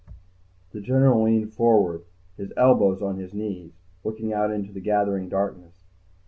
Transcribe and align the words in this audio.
The 0.71 0.81
general 0.81 1.23
leaned 1.25 1.53
forward, 1.53 2.05
his 2.35 2.51
elbows 2.57 3.03
on 3.03 3.19
his 3.19 3.35
knees, 3.35 3.73
looking 4.03 4.33
out 4.33 4.49
into 4.49 4.73
the 4.73 4.79
gathering 4.81 5.29
darkness. 5.29 5.75